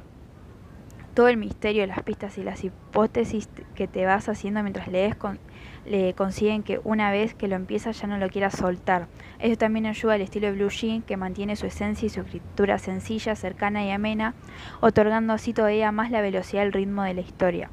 Todo 1.15 1.29
el 1.29 1.37
misterio, 1.37 1.87
las 1.87 2.03
pistas 2.03 2.37
y 2.37 2.43
las 2.43 2.65
hipótesis 2.65 3.49
que 3.75 3.87
te 3.87 4.05
vas 4.05 4.29
haciendo 4.29 4.63
mientras 4.63 4.89
lees 4.89 5.15
con, 5.15 5.39
le 5.87 6.15
consiguen 6.15 6.63
que 6.63 6.81
una 6.85 7.11
vez 7.11 7.35
que 7.35 7.49
lo 7.49 7.57
empiezas 7.57 8.01
ya 8.01 8.07
no 8.07 8.19
lo 8.19 8.29
quieras 8.29 8.57
soltar. 8.57 9.07
Eso 9.39 9.57
también 9.57 9.87
ayuda 9.87 10.15
al 10.15 10.21
estilo 10.21 10.49
de 10.49 10.53
Blue 10.55 10.71
Jean, 10.71 11.03
que 11.03 11.17
mantiene 11.17 11.57
su 11.57 11.67
esencia 11.67 12.07
y 12.07 12.11
su 12.11 12.21
escritura 12.21 12.79
sencilla, 12.79 13.35
cercana 13.35 13.85
y 13.85 13.91
amena, 13.91 14.35
otorgando 14.81 15.33
así 15.33 15.53
todavía 15.53 15.93
más 15.93 16.11
la 16.11 16.21
velocidad 16.21 16.65
el 16.65 16.73
ritmo 16.73 17.03
de 17.03 17.15
la 17.15 17.21
historia. 17.21 17.71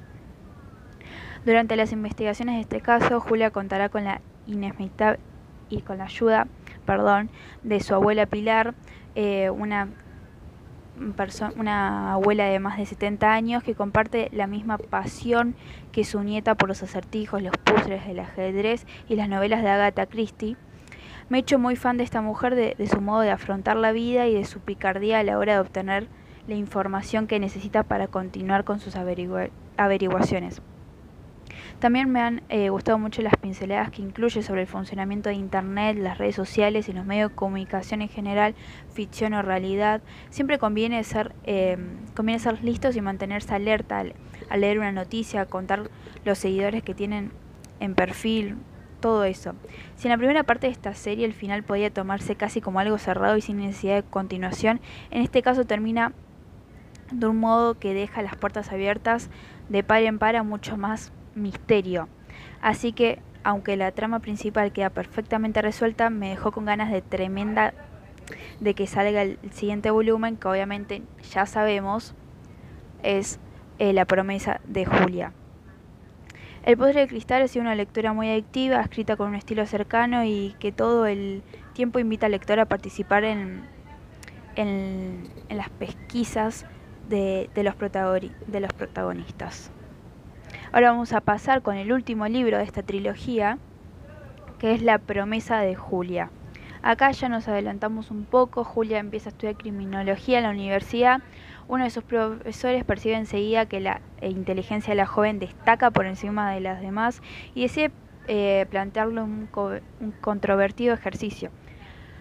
Durante 1.46 1.76
las 1.76 1.92
investigaciones 1.92 2.56
de 2.56 2.62
este 2.62 2.82
caso, 2.82 3.20
Julia 3.20 3.52
contará 3.52 3.90
con 3.90 4.04
la 4.04 4.22
inesperada 4.48 5.18
y 5.70 5.82
con 5.82 5.98
la 5.98 6.06
ayuda 6.06 6.48
perdón, 6.86 7.30
de 7.64 7.80
su 7.80 7.94
abuela 7.96 8.26
Pilar, 8.26 8.74
eh, 9.16 9.50
una 9.50 9.90
una 11.58 12.14
abuela 12.14 12.46
de 12.46 12.60
más 12.60 12.78
de 12.78 12.86
70 12.86 13.34
años 13.34 13.64
que 13.64 13.74
comparte 13.74 14.30
la 14.32 14.46
misma 14.46 14.78
pasión 14.78 15.56
que 15.94 16.04
su 16.04 16.22
nieta 16.24 16.56
por 16.56 16.68
los 16.68 16.84
acertijos, 16.84 17.42
los 17.42 17.56
puzzles, 17.56 18.06
el 18.08 18.20
ajedrez 18.20 18.86
y 19.08 19.16
las 19.16 19.30
novelas 19.30 19.62
de 19.62 19.70
Agatha 19.70 20.08
Christie. 20.08 20.58
Me 21.30 21.38
he 21.38 21.42
hecho 21.42 21.60
muy 21.60 21.78
fan 21.78 21.98
de 21.98 22.04
esta 22.04 22.22
mujer, 22.22 22.56
de, 22.56 22.76
su 22.88 23.00
modo 23.00 23.22
de 23.22 23.30
afrontar 23.30 23.78
la 23.78 23.94
vida 23.94 24.28
y 24.28 24.34
de 24.34 24.44
su 24.44 24.60
picardía 24.60 25.20
a 25.20 25.24
la 25.24 25.38
hora 25.38 25.54
de 25.54 25.60
obtener 25.60 26.08
la 26.48 26.56
información 26.56 27.28
que 27.28 27.40
necesita 27.40 27.84
para 27.84 28.08
continuar 28.08 28.66
con 28.66 28.80
sus 28.80 28.96
averiguaciones. 28.98 30.62
También 31.80 32.10
me 32.10 32.22
han 32.22 32.42
eh, 32.50 32.70
gustado 32.70 32.98
mucho 32.98 33.22
las 33.22 33.36
pinceladas 33.36 33.92
que 33.92 34.02
incluye 34.02 34.42
sobre 34.42 34.62
el 34.62 34.68
funcionamiento 34.68 35.30
de 35.30 35.36
Internet, 35.36 35.98
las 36.00 36.18
redes 36.18 36.36
sociales 36.36 36.88
y 36.88 36.94
los 36.94 37.06
medios 37.06 37.30
de 37.30 37.36
comunicación 37.36 38.02
en 38.02 38.10
general, 38.10 38.56
ficción 38.94 39.34
o 39.34 39.42
realidad. 39.42 40.02
Siempre 40.30 40.58
conviene 40.60 41.04
ser, 41.04 41.34
eh, 41.44 41.78
conviene 42.16 42.40
ser 42.40 42.64
listos 42.64 42.96
y 42.96 43.02
mantenerse 43.02 43.54
alerta 43.54 44.00
al, 44.00 44.14
leer 44.58 44.80
una 44.80 44.92
noticia, 44.92 45.46
contar 45.46 45.90
los 46.26 46.38
seguidores 46.38 46.84
que 46.84 46.94
tienen 46.94 47.32
en 47.80 47.96
perfil, 47.96 48.58
todo 49.00 49.26
eso. 49.26 49.54
Si 49.98 50.08
en 50.08 50.12
la 50.12 50.18
primera 50.18 50.44
parte 50.44 50.68
de 50.68 50.74
esta 50.74 50.94
serie 50.94 51.26
el 51.26 51.34
final 51.34 51.64
podía 51.64 51.94
tomarse 51.94 52.36
casi 52.36 52.62
como 52.62 52.80
algo 52.80 52.98
cerrado 52.98 53.36
y 53.36 53.42
sin 53.42 53.58
necesidad 53.58 53.96
de 53.96 54.04
continuación, 54.04 54.80
en 55.12 55.22
este 55.22 55.42
caso 55.42 55.66
termina 55.66 56.14
de 57.12 57.28
un 57.28 57.38
modo 57.38 57.78
que 57.78 57.94
deja 57.94 58.22
las 58.22 58.38
puertas 58.38 58.72
abiertas 58.72 59.30
de 59.70 59.84
par 59.84 60.04
en 60.04 60.20
par 60.20 60.36
a 60.36 60.44
mucho 60.44 60.78
más 60.78 61.12
misterio. 61.36 62.08
Así 62.62 62.94
que, 62.94 63.20
aunque 63.44 63.76
la 63.76 63.92
trama 63.92 64.20
principal 64.20 64.72
queda 64.72 64.90
perfectamente 64.90 65.62
resuelta, 65.62 66.10
me 66.10 66.30
dejó 66.30 66.52
con 66.52 66.64
ganas 66.64 66.92
de 66.92 67.02
tremenda 67.02 67.74
de 68.62 68.74
que 68.74 68.88
salga 68.88 69.24
el 69.24 69.38
siguiente 69.52 69.92
volumen, 69.92 70.38
que 70.38 70.48
obviamente 70.48 71.02
ya 71.30 71.46
sabemos 71.46 72.16
es 73.04 73.40
eh, 73.80 73.94
La 73.94 74.06
promesa 74.06 74.60
de 74.66 74.86
Julia. 74.86 75.34
El 76.66 76.78
Poder 76.78 76.96
de 76.96 77.08
Cristal 77.08 77.42
ha 77.42 77.48
sido 77.48 77.64
una 77.64 77.76
lectura 77.76 78.14
muy 78.14 78.30
adictiva, 78.30 78.80
escrita 78.80 79.18
con 79.18 79.30
un 79.30 79.36
estilo 79.36 79.66
cercano 79.66 80.24
y 80.24 80.56
que 80.60 80.72
todo 80.72 81.06
el 81.06 81.44
tiempo 81.74 82.00
invita 82.00 82.28
al 82.28 82.32
lector 82.32 82.60
a 82.60 82.66
participar 82.66 83.26
en, 83.26 83.64
en, 84.56 85.24
las 85.50 85.70
pesquisas 85.70 86.66
de, 87.10 87.50
los 87.56 87.76
de 88.48 88.60
los 88.62 88.74
protagonistas. 88.74 89.72
Ahora 90.72 90.92
vamos 90.92 91.14
a 91.14 91.22
pasar 91.22 91.62
con 91.62 91.76
el 91.76 91.92
último 91.92 92.28
libro 92.28 92.58
de 92.58 92.64
esta 92.64 92.82
trilogía, 92.82 93.58
que 94.58 94.74
es 94.74 94.82
La 94.82 95.00
promesa 95.00 95.60
de 95.60 95.76
Julia. 95.76 96.30
Acá 96.82 97.12
ya 97.12 97.30
nos 97.30 97.48
adelantamos 97.48 98.12
un 98.12 98.26
poco, 98.26 98.64
Julia 98.64 99.00
empieza 99.00 99.30
a 99.30 99.32
estudiar 99.32 99.56
criminología 99.56 100.38
en 100.38 100.44
la 100.44 100.50
universidad. 100.50 101.22
Uno 101.68 101.84
de 101.84 101.90
sus 101.90 102.04
profesores 102.04 102.84
percibe 102.84 103.16
enseguida 103.16 103.66
que 103.66 103.80
la 103.80 104.02
inteligencia 104.22 104.92
de 104.92 104.98
la 104.98 105.06
joven 105.06 105.40
destaca 105.40 105.92
por 105.92 106.06
encima 106.06 106.52
de 106.52 106.60
las 106.60 106.82
demás 106.82 107.22
y 107.56 107.64
decide 107.64 107.92
eh, 108.28 108.66
plantearle 108.70 109.22
un, 109.22 109.50
controvertido 110.22 110.94
ejercicio. 110.94 111.52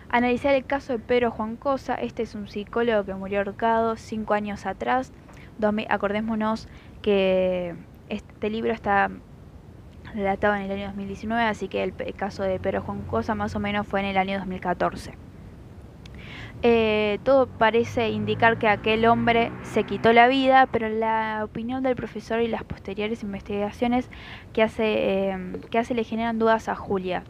Analizar 0.09 0.55
el 0.55 0.65
caso 0.65 0.93
de 0.93 0.99
Pedro 0.99 1.31
Juan 1.31 1.57
Cosa, 1.57 1.95
este 1.95 2.23
es 2.23 2.35
un 2.35 2.49
psicólogo 2.49 3.05
que 3.05 3.15
murió 3.15 3.39
ahorcado 3.39 3.97
cinco 3.97 4.35
años 4.35 4.67
atrás. 4.67 5.13
Acordémonos 5.89 6.69
que 7.03 7.77
este 8.09 8.51
libro 8.51 8.73
está 8.73 9.11
relatado 10.13 10.55
en 10.57 10.63
el 10.63 10.73
año 10.73 10.87
2019, 10.89 11.43
así 11.45 11.69
que 11.69 11.83
el, 11.83 11.95
caso 12.15 12.43
de 12.43 12.59
Pedro 12.59 12.83
Juan 12.83 13.03
Cosa 13.03 13.35
más 13.35 13.55
o 13.55 13.61
menos 13.61 13.87
fue 13.87 14.01
en 14.01 14.07
el 14.07 14.19
año 14.19 14.39
2014. 14.39 15.15
Eh, 16.65 17.19
todo 17.25 17.49
parece 17.49 18.11
indicar 18.11 18.57
que 18.57 18.69
aquel 18.69 19.05
hombre 19.07 19.51
se 19.63 19.83
quitó 19.83 20.13
la 20.13 20.29
vida, 20.29 20.69
pero 20.71 20.89
la 20.89 21.41
opinión 21.45 21.83
del 21.83 21.97
profesor 21.97 22.41
y 22.41 22.47
las 22.47 22.63
posteriores 22.63 23.25
investigaciones 23.25 24.09
que 24.53 24.63
hace, 24.63 25.31
eh, 25.31 25.53
que 25.71 25.79
hace 25.79 25.95
le 25.95 26.05
generan 26.05 26.39
dudas 26.39 26.69
a 26.69 26.77
Julia. 26.77 27.25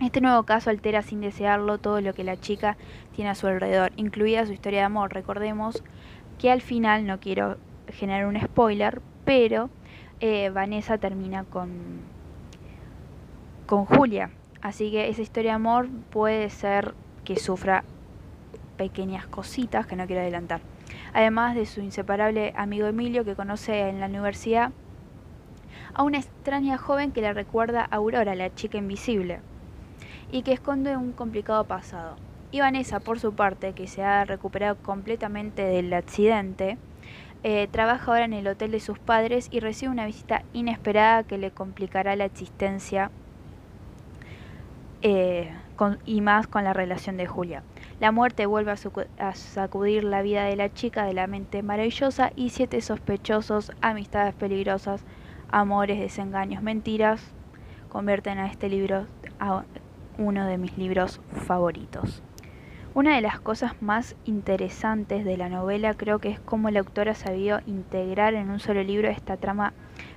Este 0.00 0.20
nuevo 0.20 0.42
caso 0.42 0.70
altera 0.70 1.02
sin 1.02 1.20
desearlo 1.20 1.78
todo 1.78 2.00
lo 2.00 2.14
que 2.14 2.24
la 2.24 2.36
chica 2.36 2.76
tiene 3.14 3.30
a 3.30 3.36
su 3.36 3.46
alrededor, 3.46 3.92
incluida 3.94 4.44
su 4.44 4.52
historia 4.52 4.80
de 4.80 4.86
amor. 4.86 5.14
Recordemos 5.14 5.84
que 6.38 6.50
al 6.50 6.62
final, 6.62 7.06
no 7.06 7.20
quiero 7.20 7.58
generar 7.88 8.26
un 8.26 8.40
spoiler, 8.40 9.00
pero 9.24 9.70
eh, 10.18 10.50
Vanessa 10.50 10.98
termina 10.98 11.44
con, 11.44 12.00
con 13.66 13.84
Julia. 13.84 14.30
Así 14.62 14.90
que 14.90 15.08
esa 15.08 15.22
historia 15.22 15.52
de 15.52 15.56
amor 15.56 15.88
puede 16.10 16.50
ser 16.50 16.94
que 17.24 17.36
sufra 17.36 17.84
pequeñas 18.76 19.26
cositas 19.26 19.86
que 19.86 19.96
no 19.96 20.06
quiero 20.06 20.22
adelantar. 20.22 20.60
además 21.12 21.54
de 21.54 21.64
su 21.66 21.80
inseparable 21.80 22.52
amigo 22.56 22.86
Emilio 22.86 23.24
que 23.24 23.34
conoce 23.34 23.88
en 23.88 24.00
la 24.00 24.06
universidad 24.06 24.72
a 25.94 26.02
una 26.02 26.18
extraña 26.18 26.76
joven 26.76 27.12
que 27.12 27.20
le 27.20 27.32
recuerda 27.32 27.82
a 27.82 27.96
Aurora, 27.96 28.34
la 28.34 28.54
chica 28.54 28.78
invisible, 28.78 29.40
y 30.32 30.42
que 30.42 30.52
esconde 30.52 30.96
un 30.96 31.12
complicado 31.12 31.64
pasado. 31.64 32.16
Y 32.50 32.60
Vanessa, 32.60 33.00
por 33.00 33.18
su 33.20 33.34
parte, 33.34 33.72
que 33.72 33.86
se 33.86 34.02
ha 34.02 34.24
recuperado 34.24 34.76
completamente 34.76 35.62
del 35.62 35.92
accidente, 35.92 36.78
eh, 37.42 37.68
trabaja 37.70 38.10
ahora 38.10 38.24
en 38.24 38.32
el 38.32 38.46
hotel 38.48 38.70
de 38.70 38.80
sus 38.80 38.98
padres 38.98 39.48
y 39.50 39.60
recibe 39.60 39.92
una 39.92 40.06
visita 40.06 40.42
inesperada 40.52 41.24
que 41.24 41.38
le 41.38 41.50
complicará 41.50 42.16
la 42.16 42.24
existencia 42.24 43.10
eh, 45.02 45.52
y 46.04 46.20
más 46.20 46.46
con 46.46 46.64
la 46.64 46.72
relación 46.72 47.16
de 47.16 47.26
Julia. 47.26 47.62
La 48.00 48.12
muerte 48.12 48.46
vuelve 48.46 48.72
a, 48.72 49.28
a, 49.28 49.34
sacudir 49.34 50.04
la 50.04 50.22
vida 50.22 50.44
de 50.44 50.56
la 50.56 50.72
chica 50.72 51.04
de 51.04 51.14
la 51.14 51.26
mente 51.26 51.62
maravillosa 51.62 52.32
y 52.36 52.50
siete 52.50 52.80
sospechosos, 52.80 53.72
amistades 53.80 54.34
peligrosas, 54.34 55.04
amores, 55.50 56.00
desengaños, 56.00 56.62
mentiras, 56.62 57.32
convierten 57.88 58.38
a 58.38 58.46
este 58.46 58.68
libro 58.68 59.06
a 59.38 59.64
uno 60.18 60.46
de 60.46 60.58
mis 60.58 60.76
libros 60.78 61.20
favoritos. 61.46 62.22
Una 62.94 63.16
de 63.16 63.22
las 63.22 63.40
cosas 63.40 63.80
más 63.82 64.14
interesantes 64.24 65.24
de 65.24 65.36
la 65.36 65.48
novela 65.48 65.94
creo 65.94 66.20
que 66.20 66.30
es 66.30 66.38
cómo 66.38 66.70
la 66.70 66.80
autora 66.80 67.12
ha 67.12 67.16
sabido 67.16 67.60
integrar 67.66 68.34
en 68.34 68.50
un 68.50 68.60
solo 68.60 68.84
libro 68.84 69.08
esta 69.08 69.36
trama 69.36 69.72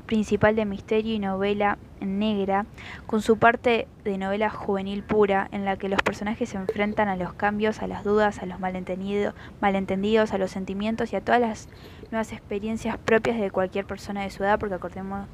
principal 0.08 0.56
de 0.56 0.66
misterio 0.66 1.14
y 1.14 1.20
novela 1.20 1.78
negra, 2.00 2.66
con 3.06 3.22
su 3.22 3.38
parte 3.38 3.88
de 4.04 4.18
novela 4.18 4.50
juvenil 4.50 5.04
pura, 5.04 5.48
en 5.52 5.66
la 5.66 5.78
que 5.78 5.90
los 5.90 6.02
personajes 6.02 6.50
se 6.50 6.58
enfrentan 6.58 7.10
a 7.10 7.16
los 7.16 7.34
cambios, 7.34 7.84
a 7.84 7.88
las 7.88 8.04
dudas, 8.04 8.42
a 8.42 8.48
los 8.48 8.60
malentendidos, 8.60 9.36
malentendidos, 9.62 10.34
a 10.34 10.40
los 10.40 10.50
sentimientos 10.50 11.14
y 11.14 11.18
a 11.18 11.22
todas 11.22 11.42
las 11.42 11.70
nuevas 12.10 12.32
experiencias 12.32 12.98
propias 12.98 13.40
de 13.40 13.52
cualquier 13.52 13.86
persona 13.86 14.24
de 14.24 14.32
su 14.32 14.44
edad, 14.44 14.58
porque 14.58 14.76
acordémonos 14.76 15.28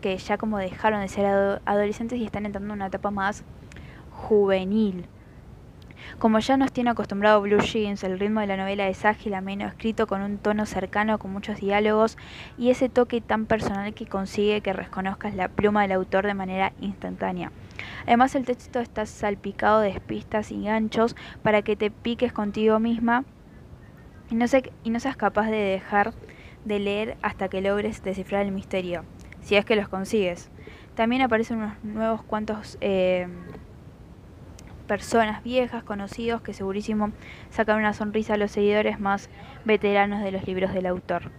que 0.00 0.16
ya 0.16 0.38
como 0.38 0.58
dejaron 0.58 1.02
de 1.02 1.08
ser 1.08 1.26
adolescentes 1.64 2.18
y 2.18 2.24
están 2.24 2.46
entrando 2.46 2.72
en 2.72 2.78
una 2.78 2.86
etapa 2.86 3.10
más 3.10 3.44
juvenil. 4.10 5.06
Como 6.18 6.38
ya 6.38 6.56
nos 6.56 6.72
tiene 6.72 6.90
acostumbrado 6.90 7.42
Blue 7.42 7.60
Jeans, 7.60 8.02
el 8.02 8.18
ritmo 8.18 8.40
de 8.40 8.46
la 8.46 8.56
novela 8.56 8.88
es 8.88 9.04
ágil, 9.04 9.34
ameno, 9.34 9.66
escrito 9.66 10.06
con 10.06 10.22
un 10.22 10.38
tono 10.38 10.64
cercano, 10.64 11.18
con 11.18 11.32
muchos 11.32 11.60
diálogos 11.60 12.16
y 12.56 12.70
ese 12.70 12.88
toque 12.88 13.20
tan 13.20 13.46
personal 13.46 13.92
que 13.92 14.06
consigue 14.06 14.62
que 14.62 14.72
reconozcas 14.72 15.34
la 15.34 15.48
pluma 15.48 15.82
del 15.82 15.92
autor 15.92 16.26
de 16.26 16.34
manera 16.34 16.72
instantánea. 16.80 17.52
Además 18.06 18.34
el 18.34 18.46
texto 18.46 18.80
está 18.80 19.04
salpicado 19.04 19.80
de 19.80 20.00
pistas 20.00 20.52
y 20.52 20.62
ganchos 20.62 21.16
para 21.42 21.62
que 21.62 21.76
te 21.76 21.90
piques 21.90 22.32
contigo 22.32 22.78
misma 22.80 23.24
y 24.30 24.34
no, 24.34 24.46
y 24.84 24.90
no 24.90 25.00
seas 25.00 25.16
capaz 25.16 25.50
de 25.50 25.56
dejar 25.56 26.14
de 26.64 26.78
leer 26.78 27.16
hasta 27.22 27.48
que 27.48 27.60
logres 27.60 28.02
descifrar 28.02 28.44
el 28.44 28.52
misterio, 28.52 29.04
si 29.42 29.56
es 29.56 29.64
que 29.64 29.76
los 29.76 29.88
consigues. 29.88 30.50
También 30.94 31.22
aparecen 31.22 31.58
unos 31.58 31.84
nuevos 31.84 32.22
cuantos... 32.22 32.78
Eh, 32.80 33.28
personas 34.86 35.42
viejas, 35.42 35.84
conocidos, 35.84 36.40
que 36.40 36.54
segurísimo 36.54 37.10
sacan 37.50 37.78
una 37.78 37.92
sonrisa 37.92 38.34
a 38.34 38.38
los 38.38 38.52
seguidores 38.52 39.00
más 39.00 39.28
veteranos 39.64 40.22
de 40.22 40.32
los 40.32 40.46
libros 40.46 40.72
del 40.72 40.86
autor. 40.86 41.30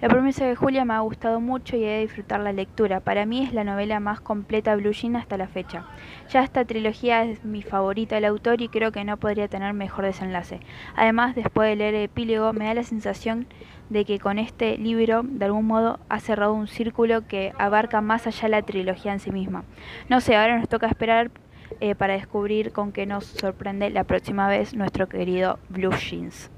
La 0.00 0.08
promesa 0.08 0.46
de 0.46 0.56
Julia 0.56 0.86
me 0.86 0.94
ha 0.94 1.00
gustado 1.00 1.40
mucho 1.40 1.76
y 1.76 1.84
he 1.84 1.88
de 1.88 2.00
disfrutar 2.00 2.40
la 2.40 2.54
lectura. 2.54 3.00
Para 3.00 3.26
mí 3.26 3.44
es 3.44 3.52
la 3.52 3.64
novela 3.64 4.00
más 4.00 4.18
completa 4.22 4.74
Blue 4.74 4.92
Jean 4.92 5.14
hasta 5.14 5.36
la 5.36 5.46
fecha. 5.46 5.84
Ya 6.30 6.42
esta 6.42 6.64
trilogía 6.64 7.24
es 7.24 7.44
mi 7.44 7.60
favorita 7.60 8.14
del 8.14 8.24
autor 8.24 8.62
y 8.62 8.68
creo 8.68 8.92
que 8.92 9.04
no 9.04 9.18
podría 9.18 9.48
tener 9.48 9.74
mejor 9.74 10.06
desenlace. 10.06 10.60
Además, 10.96 11.34
después 11.34 11.68
de 11.68 11.76
leer 11.76 11.94
el 11.94 12.04
epílogo, 12.04 12.54
me 12.54 12.64
da 12.64 12.72
la 12.72 12.82
sensación 12.82 13.46
de 13.90 14.06
que 14.06 14.18
con 14.18 14.38
este 14.38 14.78
libro, 14.78 15.22
de 15.22 15.44
algún 15.44 15.66
modo, 15.66 16.00
ha 16.08 16.18
cerrado 16.18 16.54
un 16.54 16.66
círculo 16.66 17.26
que 17.26 17.52
abarca 17.58 18.00
más 18.00 18.26
allá 18.26 18.48
la 18.48 18.62
trilogía 18.62 19.12
en 19.12 19.20
sí 19.20 19.30
misma. 19.30 19.64
No 20.08 20.22
sé, 20.22 20.34
ahora 20.34 20.58
nos 20.58 20.68
toca 20.70 20.86
esperar 20.86 21.30
eh, 21.80 21.94
para 21.94 22.14
descubrir 22.14 22.72
con 22.72 22.92
qué 22.92 23.06
nos 23.06 23.24
sorprende 23.24 23.90
la 23.90 24.04
próxima 24.04 24.48
vez 24.48 24.74
nuestro 24.74 25.08
querido 25.08 25.58
Blue 25.68 25.92
Jeans. 25.92 26.50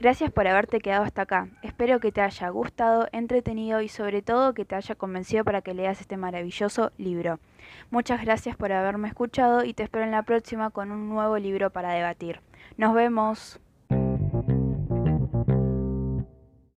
Gracias 0.00 0.30
por 0.30 0.46
haberte 0.46 0.78
quedado 0.78 1.02
hasta 1.02 1.22
acá. 1.22 1.48
Espero 1.62 1.98
que 1.98 2.12
te 2.12 2.20
haya 2.20 2.48
gustado, 2.50 3.08
entretenido 3.10 3.82
y 3.82 3.88
sobre 3.88 4.22
todo 4.22 4.54
que 4.54 4.64
te 4.64 4.76
haya 4.76 4.94
convencido 4.94 5.44
para 5.44 5.60
que 5.60 5.74
leas 5.74 6.00
este 6.00 6.16
maravilloso 6.16 6.92
libro. 6.98 7.40
Muchas 7.90 8.24
gracias 8.24 8.56
por 8.56 8.70
haberme 8.70 9.08
escuchado 9.08 9.64
y 9.64 9.74
te 9.74 9.82
espero 9.82 10.04
en 10.04 10.12
la 10.12 10.22
próxima 10.22 10.70
con 10.70 10.92
un 10.92 11.08
nuevo 11.08 11.36
libro 11.38 11.70
para 11.70 11.92
debatir. 11.92 12.40
Nos 12.76 12.94
vemos. 12.94 13.60